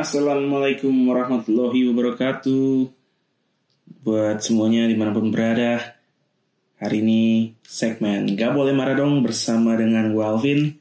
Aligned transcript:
Assalamualaikum 0.00 1.12
warahmatullahi 1.12 1.92
wabarakatuh. 1.92 2.88
Buat 4.00 4.40
semuanya 4.40 4.88
di 4.88 4.96
mana 4.96 5.12
pun 5.12 5.28
berada 5.28 5.76
Hari 6.80 7.04
ini 7.04 7.52
segmen 7.60 8.24
Gak 8.32 8.56
Boleh 8.56 8.72
Marah 8.72 8.96
Dong 8.96 9.20
bersama 9.20 9.76
dengan 9.76 10.08
gue 10.08 10.24
Alvin. 10.24 10.72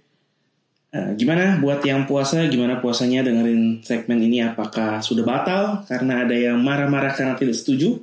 Uh, 0.96 1.20
Gimana 1.20 1.60
buat 1.60 1.84
yang 1.84 2.08
puasa, 2.08 2.48
gimana 2.48 2.80
puasanya 2.80 3.28
dengerin 3.28 3.84
segmen 3.84 4.24
ini? 4.24 4.40
Apakah 4.40 5.04
sudah 5.04 5.28
batal 5.28 5.84
karena 5.84 6.24
ada 6.24 6.40
yang 6.40 6.64
marah-marah 6.64 7.12
karena 7.12 7.36
tidak 7.36 7.60
setuju? 7.60 8.00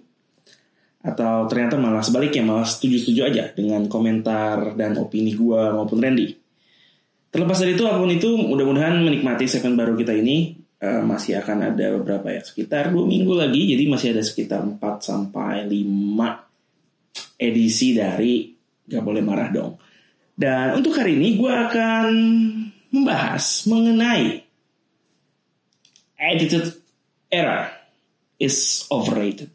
Atau 1.01 1.49
ternyata 1.49 1.81
malah 1.81 2.05
sebaliknya, 2.05 2.45
malah 2.45 2.69
setuju-setuju 2.69 3.21
aja 3.25 3.45
Dengan 3.57 3.89
komentar 3.89 4.77
dan 4.77 5.01
opini 5.01 5.33
gue 5.33 5.63
maupun 5.73 5.97
Randy. 5.97 6.29
Terlepas 7.33 7.57
dari 7.65 7.73
itu, 7.73 7.89
apa 7.89 8.05
pun 8.05 8.13
itu, 8.13 8.37
mudah-mudahan 8.37 9.01
menikmati 9.01 9.49
segmen 9.49 9.81
baru 9.81 9.97
kita 9.97 10.13
ini 10.13 10.66
uh, 10.83 11.03
masih 11.05 11.41
akan 11.41 11.73
ada 11.73 11.97
beberapa 11.97 12.29
ya, 12.33 12.43
sekitar 12.45 12.93
dua 12.93 13.05
minggu 13.07 13.33
lagi, 13.37 13.77
jadi 13.77 13.85
masih 13.89 14.09
ada 14.17 14.23
sekitar 14.25 14.61
4 14.65 14.81
sampai 15.01 15.65
5 15.69 17.37
edisi 17.41 17.97
dari 17.97 18.53
Gak 18.85 19.05
Boleh 19.05 19.25
Marah 19.25 19.51
Dong. 19.53 19.75
Dan 20.37 20.77
untuk 20.77 20.93
hari 21.01 21.17
ini 21.17 21.41
gue 21.41 21.49
akan 21.49 22.07
membahas 22.93 23.65
mengenai 23.65 24.45
attitude 26.21 26.77
era 27.33 27.73
is 28.37 28.85
overrated. 28.93 29.49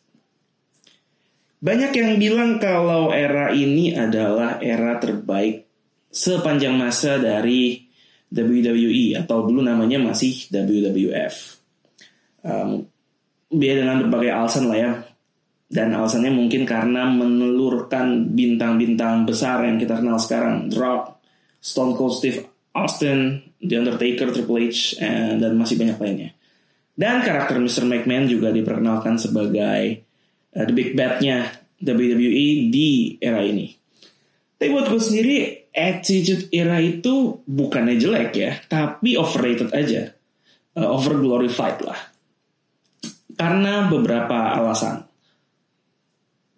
Banyak 1.62 1.94
yang 1.94 2.18
bilang 2.18 2.58
kalau 2.58 3.14
era 3.14 3.54
ini 3.54 3.94
adalah 3.94 4.58
era 4.58 4.98
terbaik 4.98 5.70
sepanjang 6.10 6.74
masa 6.74 7.22
dari 7.22 7.86
WWE 8.32 9.20
atau 9.20 9.44
dulu 9.44 9.60
namanya 9.60 10.00
masih 10.00 10.48
WWF. 10.50 11.36
Um, 12.42 12.88
dengan 13.52 14.08
berbagai 14.08 14.32
alasan 14.32 14.72
lah 14.72 14.80
ya. 14.80 14.92
Dan 15.72 15.96
alasannya 15.96 16.32
mungkin 16.36 16.68
karena 16.68 17.08
menelurkan 17.08 18.36
bintang-bintang 18.36 19.24
besar 19.24 19.64
yang 19.64 19.80
kita 19.80 20.00
kenal 20.00 20.20
sekarang. 20.20 20.68
Rock, 20.72 21.24
Stone 21.64 21.96
Cold 21.96 22.20
Steve 22.20 22.44
Austin, 22.76 23.40
The 23.60 23.80
Undertaker, 23.80 24.32
Triple 24.32 24.68
H, 24.68 25.00
and, 25.00 25.40
dan 25.44 25.56
masih 25.56 25.80
banyak 25.80 26.00
lainnya. 26.00 26.32
Dan 26.92 27.24
karakter 27.24 27.56
Mr. 27.60 27.88
McMahon 27.88 28.28
juga 28.28 28.52
diperkenalkan 28.52 29.16
sebagai 29.16 30.04
uh, 30.56 30.66
the 30.68 30.76
big 30.76 30.92
bad-nya 30.96 31.52
WWE 31.80 32.68
di 32.68 33.16
era 33.20 33.40
ini. 33.44 33.72
Tapi 34.60 34.70
buat 34.70 34.92
gue 34.92 35.02
sendiri, 35.02 35.38
attitude 35.72 36.52
era 36.52 36.78
itu 36.84 37.40
bukannya 37.48 37.96
jelek 37.96 38.32
ya, 38.36 38.52
tapi 38.68 39.16
overrated 39.16 39.72
aja, 39.72 40.12
uh, 40.76 40.90
over 40.92 41.16
glorified 41.20 41.80
lah. 41.84 41.98
Karena 43.40 43.88
beberapa 43.88 44.60
alasan. 44.60 45.08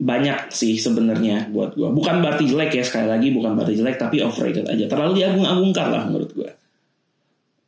Banyak 0.04 0.52
sih 0.52 0.76
sebenarnya 0.76 1.48
buat 1.54 1.80
gue. 1.80 1.88
Bukan 1.88 2.20
berarti 2.20 2.50
jelek 2.50 2.76
ya 2.76 2.84
sekali 2.84 3.08
lagi, 3.08 3.32
bukan 3.32 3.56
berarti 3.56 3.80
jelek, 3.80 3.96
tapi 4.02 4.20
overrated 4.20 4.68
aja. 4.68 4.86
Terlalu 4.90 5.24
diagung-agungkan 5.24 5.88
lah 5.88 6.04
menurut 6.10 6.34
gue. 6.36 6.52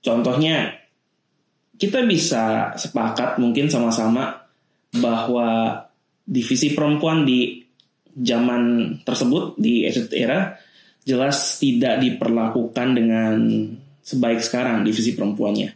Contohnya, 0.04 0.76
kita 1.80 2.04
bisa 2.04 2.76
sepakat 2.76 3.40
mungkin 3.40 3.72
sama-sama 3.72 4.46
bahwa 5.00 5.80
divisi 6.26 6.74
perempuan 6.74 7.24
di 7.24 7.64
zaman 8.16 8.96
tersebut 9.04 9.56
di 9.60 9.86
era 10.16 10.56
jelas 11.06 11.62
tidak 11.62 12.02
diperlakukan 12.02 12.88
dengan 12.98 13.38
sebaik 14.02 14.42
sekarang 14.42 14.82
divisi 14.82 15.14
perempuannya. 15.14 15.70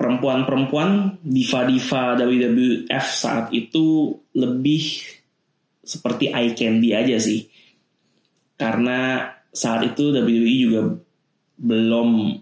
Perempuan-perempuan 0.00 1.22
diva-diva 1.22 2.18
WWF 2.18 3.06
saat 3.06 3.54
itu 3.54 4.16
lebih 4.34 4.82
seperti 5.84 6.32
eye 6.32 6.56
candy 6.58 6.90
aja 6.90 7.20
sih. 7.22 7.46
Karena 8.58 9.30
saat 9.52 9.94
itu 9.94 10.10
WWE 10.10 10.54
juga 10.58 10.82
belum 11.62 12.34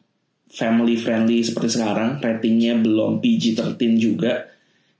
family 0.50 0.96
friendly 0.96 1.44
seperti 1.44 1.76
sekarang, 1.76 2.22
ratingnya 2.22 2.78
belum 2.80 3.20
PG-13 3.20 3.92
juga. 4.00 4.48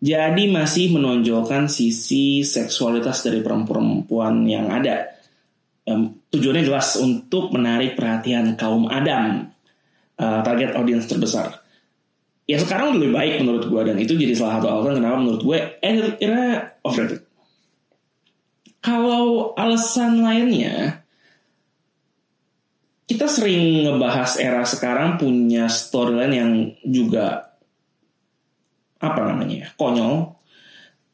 Jadi 0.01 0.49
masih 0.49 0.97
menonjolkan 0.97 1.69
sisi 1.69 2.41
seksualitas 2.41 3.21
dari 3.25 3.45
perempuan-perempuan 3.45 4.49
yang 4.49 4.73
ada 4.73 5.20
um, 5.89 6.17
tujuannya 6.29 6.65
jelas 6.67 6.99
untuk 7.01 7.55
menarik 7.55 7.97
perhatian 7.97 8.59
kaum 8.59 8.91
Adam, 8.91 9.49
uh, 10.21 10.41
target 10.45 10.77
audiens 10.77 11.07
terbesar. 11.09 11.61
Ya 12.45 12.59
sekarang 12.59 12.99
lebih 12.99 13.15
baik 13.15 13.35
menurut 13.47 13.71
gue 13.71 13.83
dan 13.87 13.97
itu 14.03 14.19
jadi 14.19 14.35
salah 14.35 14.59
satu 14.59 14.67
alasan 14.67 14.99
kenapa 14.99 15.17
menurut 15.23 15.43
gue 15.47 15.59
eh 15.81 15.97
era 16.19 16.75
overrated. 16.83 17.23
Kalau 18.81 19.53
alasan 19.55 20.25
lainnya, 20.25 21.05
kita 23.07 23.29
sering 23.29 23.87
ngebahas 23.87 24.41
era 24.41 24.65
sekarang 24.67 25.21
punya 25.21 25.69
storyline 25.71 26.35
yang 26.35 26.53
juga 26.83 27.55
apa 28.99 29.21
namanya 29.31 29.57
ya, 29.65 29.69
konyol, 29.77 30.40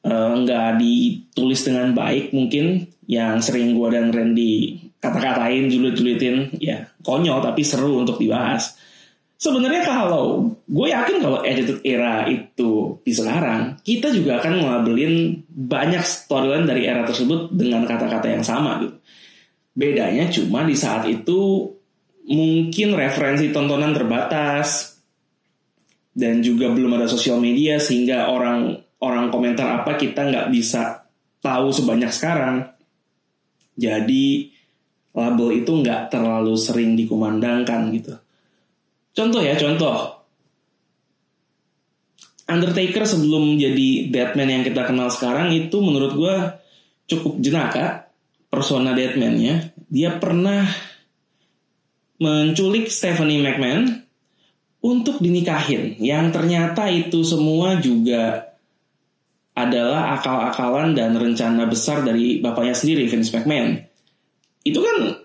nggak 0.06 0.68
uh, 0.72 0.76
ditulis 0.78 1.60
dengan 1.66 1.90
baik 1.92 2.30
mungkin. 2.30 2.86
Yang 3.06 3.50
sering 3.50 3.78
gue 3.78 3.88
dan 3.94 4.10
Randy 4.10 4.82
kata-katain 4.98 5.70
julit-julitin 5.70 6.58
ya 6.58 6.90
konyol 7.06 7.38
tapi 7.38 7.62
seru 7.62 8.02
untuk 8.02 8.18
dibahas. 8.18 8.74
Sebenarnya 9.36 9.84
kalau 9.84 10.48
gue 10.64 10.88
yakin 10.88 11.20
kalau 11.20 11.44
attitude 11.44 11.84
era 11.84 12.24
itu 12.24 12.96
di 13.04 13.12
sekarang 13.12 13.76
kita 13.84 14.08
juga 14.10 14.40
akan 14.40 14.64
ngelabelin 14.64 15.44
banyak 15.46 16.00
storyline 16.02 16.64
dari 16.64 16.88
era 16.88 17.04
tersebut 17.04 17.52
dengan 17.52 17.84
kata-kata 17.84 18.32
yang 18.32 18.42
sama 18.42 18.80
gitu. 18.80 18.96
Bedanya 19.76 20.24
cuma 20.32 20.64
di 20.64 20.72
saat 20.72 21.04
itu 21.04 21.68
mungkin 22.26 22.96
referensi 22.96 23.52
tontonan 23.52 23.92
terbatas 23.92 24.98
dan 26.16 26.40
juga 26.40 26.72
belum 26.72 26.96
ada 26.96 27.06
sosial 27.06 27.36
media 27.36 27.76
sehingga 27.76 28.32
orang 28.32 28.85
orang 29.06 29.30
komentar 29.30 29.82
apa 29.82 29.94
kita 29.94 30.26
nggak 30.26 30.50
bisa 30.50 31.06
tahu 31.38 31.70
sebanyak 31.70 32.10
sekarang 32.10 32.66
jadi 33.76 34.26
label 35.16 35.48
itu 35.52 35.70
nggak 35.72 36.12
terlalu 36.12 36.56
sering 36.56 36.96
dikumandangkan 36.96 37.92
gitu. 37.92 38.14
Contoh 39.16 39.40
ya, 39.40 39.56
contoh. 39.56 40.12
Undertaker 42.46 43.04
sebelum 43.08 43.58
jadi 43.58 44.12
Batman 44.12 44.60
yang 44.60 44.62
kita 44.62 44.86
kenal 44.86 45.10
sekarang 45.10 45.50
itu 45.50 45.76
menurut 45.82 46.12
gue 46.14 46.36
cukup 47.10 47.40
jenaka 47.40 48.12
persona 48.52 48.92
Batman-nya. 48.92 49.72
Dia 49.88 50.20
pernah 50.20 50.62
menculik 52.22 52.86
Stephanie 52.92 53.42
McMahon 53.42 54.04
untuk 54.84 55.18
dinikahin. 55.18 55.98
Yang 55.98 56.26
ternyata 56.38 56.86
itu 56.86 57.26
semua 57.26 57.82
juga 57.82 58.54
adalah 59.56 60.20
akal-akalan 60.20 60.92
dan 60.92 61.16
rencana 61.16 61.64
besar 61.64 62.04
dari 62.04 62.44
bapaknya 62.44 62.76
sendiri, 62.76 63.08
Vince 63.08 63.32
McMahon. 63.32 63.80
Itu 64.60 64.84
kan 64.84 65.16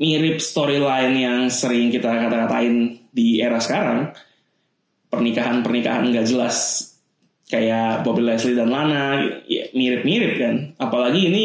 mirip 0.00 0.40
storyline 0.40 1.14
yang 1.20 1.40
sering 1.52 1.92
kita 1.92 2.08
kata-katain 2.08 3.04
di 3.12 3.44
era 3.44 3.60
sekarang. 3.60 4.16
Pernikahan-pernikahan 5.12 6.08
gak 6.16 6.26
jelas 6.32 6.56
kayak 7.52 8.00
Bobby 8.00 8.24
Leslie 8.24 8.56
dan 8.56 8.72
Lana, 8.72 9.20
ya, 9.44 9.68
mirip-mirip 9.76 10.40
kan. 10.40 10.54
Apalagi 10.80 11.28
ini 11.28 11.44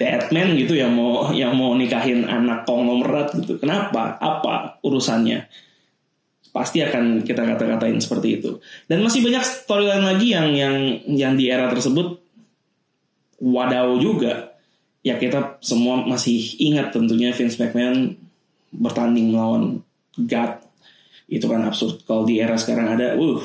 Batman 0.00 0.56
gitu 0.56 0.74
yang 0.74 0.96
mau 0.96 1.30
yang 1.30 1.52
mau 1.54 1.76
nikahin 1.76 2.24
anak 2.24 2.64
konglomerat 2.64 3.36
gitu. 3.38 3.60
Kenapa? 3.60 4.16
Apa 4.16 4.80
urusannya? 4.80 5.46
Pasti 6.52 6.84
akan 6.84 7.24
kita 7.24 7.42
kata-katain 7.48 7.96
seperti 7.98 8.38
itu. 8.38 8.60
Dan 8.84 9.00
masih 9.00 9.24
banyak 9.24 9.42
storyline 9.42 10.04
lagi 10.04 10.36
yang 10.36 10.52
yang 10.52 10.76
yang 11.08 11.32
di 11.34 11.48
era 11.48 11.72
tersebut 11.72 12.20
wadaw 13.40 13.96
juga. 13.96 14.52
Ya 15.02 15.18
kita 15.18 15.58
semua 15.64 16.04
masih 16.06 16.38
ingat 16.62 16.94
tentunya 16.94 17.34
Vince 17.34 17.58
McMahon 17.58 18.14
bertanding 18.70 19.32
melawan 19.32 19.82
God. 20.14 20.62
Itu 21.26 21.48
kan 21.48 21.64
absurd. 21.64 22.04
Kalau 22.04 22.28
di 22.28 22.38
era 22.38 22.54
sekarang 22.60 22.94
ada, 22.94 23.16
uh, 23.16 23.40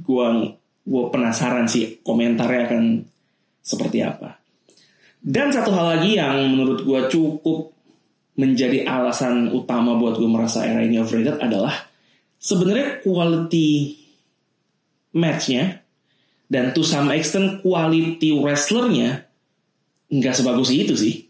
gua 0.00 0.56
gua 0.86 1.10
penasaran 1.10 1.66
sih 1.66 2.00
komentarnya 2.00 2.70
akan 2.70 2.82
seperti 3.60 4.00
apa. 4.00 4.38
Dan 5.20 5.50
satu 5.50 5.74
hal 5.74 5.98
lagi 5.98 6.16
yang 6.16 6.54
menurut 6.54 6.86
gua 6.86 7.10
cukup 7.10 7.76
menjadi 8.36 8.84
alasan 8.84 9.48
utama 9.50 9.96
buat 9.96 10.20
gue 10.20 10.28
merasa 10.28 10.68
era 10.68 10.84
ini 10.84 11.00
overrated 11.00 11.40
adalah 11.40 11.72
sebenarnya 12.40 13.02
quality 13.02 14.00
matchnya 15.16 15.80
dan 16.46 16.70
to 16.76 16.86
some 16.86 17.10
extent 17.10 17.64
quality 17.64 18.36
wrestlernya 18.38 19.26
nggak 20.06 20.34
sebagus 20.36 20.70
itu 20.70 20.94
sih. 20.94 21.26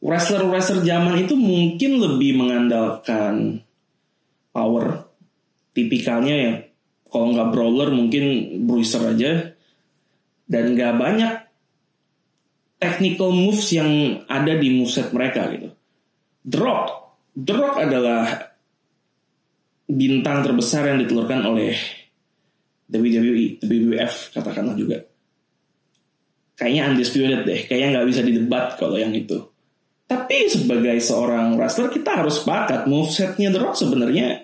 Wrestler-wrestler 0.00 0.80
zaman 0.80 1.20
itu 1.20 1.36
mungkin 1.36 2.00
lebih 2.00 2.40
mengandalkan 2.40 3.60
power. 4.54 5.04
Tipikalnya 5.76 6.36
ya 6.36 6.52
kalau 7.10 7.36
nggak 7.36 7.50
brawler 7.52 7.90
mungkin 7.92 8.24
bruiser 8.64 9.12
aja. 9.12 9.52
Dan 10.50 10.74
nggak 10.74 10.94
banyak 10.98 11.32
technical 12.80 13.30
moves 13.30 13.70
yang 13.70 14.24
ada 14.26 14.56
di 14.56 14.72
moveset 14.72 15.12
mereka 15.12 15.46
gitu. 15.52 15.68
Drop. 16.42 17.12
Drop 17.36 17.76
adalah 17.76 18.49
bintang 19.90 20.46
terbesar 20.46 20.86
yang 20.86 21.02
ditelurkan 21.02 21.42
oleh 21.42 21.74
WWE, 22.90 23.62
WWF 23.62 24.34
katakanlah 24.34 24.74
juga. 24.78 25.02
Kayaknya 26.58 26.82
undisputed 26.92 27.40
deh, 27.46 27.60
kayaknya 27.66 27.98
nggak 27.98 28.08
bisa 28.10 28.20
didebat 28.20 28.66
kalau 28.76 29.00
yang 29.00 29.14
itu. 29.14 29.38
Tapi 30.10 30.50
sebagai 30.50 30.98
seorang 30.98 31.54
wrestler 31.54 31.88
kita 31.88 32.20
harus 32.20 32.42
sepakat 32.42 32.90
movesetnya 32.90 33.54
The 33.54 33.60
Rock 33.62 33.78
sebenarnya 33.78 34.42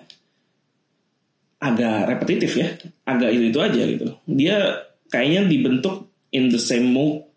agak 1.59 2.07
repetitif 2.07 2.55
ya, 2.55 2.71
agak 3.03 3.35
itu 3.35 3.51
itu 3.51 3.59
aja 3.59 3.81
gitu. 3.83 4.07
Dia 4.25 4.87
kayaknya 5.11 5.51
dibentuk 5.51 6.07
in 6.31 6.49
the 6.49 6.59
same 6.59 6.91
mold 6.95 7.27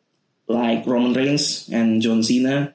like 0.50 0.86
Roman 0.86 1.14
Reigns 1.14 1.70
and 1.70 2.02
John 2.02 2.22
Cena 2.22 2.74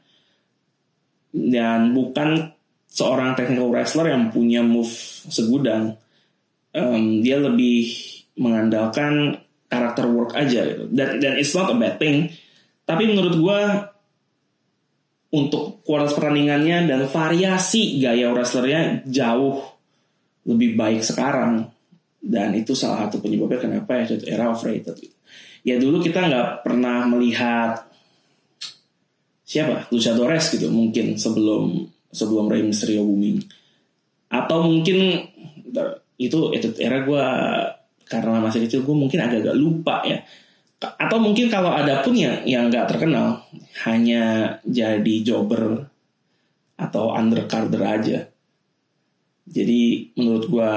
dan 1.36 1.92
bukan 1.92 2.55
seorang 2.96 3.36
technical 3.36 3.68
wrestler 3.68 4.08
yang 4.08 4.32
punya 4.32 4.64
move 4.64 4.88
segudang. 5.28 6.00
Um, 6.72 7.20
dia 7.20 7.40
lebih 7.40 7.92
mengandalkan 8.40 9.44
karakter 9.68 10.08
work 10.08 10.32
aja 10.36 10.64
gitu. 10.64 10.88
Dan 10.88 11.20
dan 11.20 11.36
it's 11.36 11.52
not 11.52 11.68
a 11.72 11.76
bad 11.76 12.00
thing. 12.00 12.32
Tapi 12.88 13.04
menurut 13.12 13.36
gue 13.36 13.60
untuk 15.36 15.84
kualitas 15.84 16.16
pertandingannya 16.16 16.88
dan 16.88 17.00
variasi 17.12 18.00
gaya 18.00 18.32
wrestlernya 18.32 19.04
jauh 19.04 19.60
lebih 20.48 20.80
baik 20.80 21.04
sekarang 21.04 21.68
dan 22.22 22.56
itu 22.56 22.72
salah 22.72 23.06
satu 23.06 23.20
penyebabnya 23.20 23.60
kenapa 23.60 24.06
ya 24.06 24.16
era 24.24 24.54
overrated 24.54 24.96
ya 25.66 25.76
dulu 25.82 26.00
kita 26.00 26.30
nggak 26.30 26.50
pernah 26.64 27.10
melihat 27.10 27.84
siapa 29.46 29.90
Luchadores 29.92 30.54
gitu 30.54 30.70
mungkin 30.70 31.18
sebelum 31.18 31.90
sebelum 32.16 32.48
Rey 32.48 32.64
Mysterio 32.64 33.04
booming. 33.04 33.44
Atau 34.32 34.64
mungkin 34.64 35.28
itu 36.16 36.40
itu 36.56 36.68
era 36.80 37.04
gue 37.04 37.26
karena 38.08 38.40
masih 38.40 38.64
kecil 38.64 38.88
gue 38.88 38.96
mungkin 38.96 39.20
agak-agak 39.20 39.56
lupa 39.60 40.00
ya. 40.08 40.24
Atau 40.80 41.20
mungkin 41.20 41.52
kalau 41.52 41.76
ada 41.76 42.00
pun 42.00 42.16
yang 42.16 42.48
yang 42.48 42.72
nggak 42.72 42.88
terkenal 42.88 43.44
hanya 43.84 44.58
jadi 44.64 45.16
jobber 45.26 45.92
atau 46.80 47.12
undercarder 47.12 47.84
aja. 47.84 48.18
Jadi 49.46 50.12
menurut 50.16 50.46
gue 50.48 50.72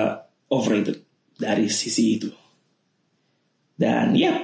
overrated 0.51 0.99
dari 1.39 1.71
sisi 1.71 2.19
itu. 2.19 2.31
Dan 3.79 4.19
ya 4.19 4.35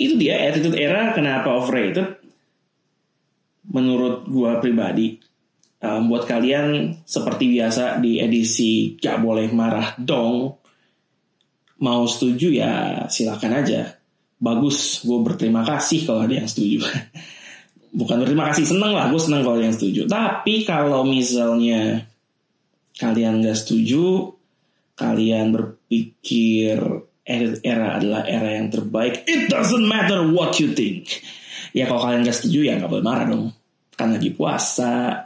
itu 0.00 0.16
dia 0.16 0.48
attitude 0.48 0.80
era 0.80 1.12
kenapa 1.12 1.52
overrated? 1.52 2.18
Menurut 3.68 4.26
gue 4.26 4.52
pribadi 4.58 5.20
um, 5.82 6.08
buat 6.08 6.24
kalian 6.24 6.96
seperti 7.02 7.50
biasa 7.50 7.98
di 7.98 8.22
edisi 8.22 8.94
gak 8.96 9.18
boleh 9.20 9.50
marah 9.50 9.98
dong 9.98 10.62
mau 11.82 12.06
setuju 12.06 12.48
ya 12.54 12.72
silakan 13.10 13.58
aja. 13.58 13.98
Bagus 14.42 15.02
gue 15.02 15.18
berterima 15.22 15.66
kasih 15.66 16.06
kalau 16.06 16.26
ada 16.26 16.38
yang 16.38 16.48
setuju. 16.48 16.86
Bukan 17.98 18.24
berterima 18.24 18.48
kasih 18.54 18.64
seneng 18.64 18.94
lah 18.94 19.10
gue 19.10 19.20
seneng 19.20 19.42
kalau 19.42 19.58
ada 19.58 19.66
yang 19.66 19.76
setuju. 19.76 20.06
Tapi 20.06 20.62
kalau 20.62 21.02
misalnya 21.02 22.06
kalian 22.96 23.42
gak 23.42 23.58
setuju 23.58 24.30
kalian 24.94 25.50
berpikir 25.50 26.78
era 27.62 27.96
adalah 27.98 28.28
era 28.28 28.50
yang 28.60 28.68
terbaik 28.68 29.24
it 29.30 29.50
doesn't 29.50 29.86
matter 29.86 30.22
what 30.30 30.54
you 30.62 30.70
think. 30.70 31.10
Ya 31.74 31.90
kalau 31.90 32.06
kalian 32.06 32.22
gak 32.22 32.38
setuju 32.38 32.70
ya 32.70 32.78
gak 32.78 32.90
boleh 32.90 33.04
marah 33.04 33.26
dong. 33.26 33.50
Kan 33.98 34.14
lagi 34.14 34.30
puasa 34.30 35.22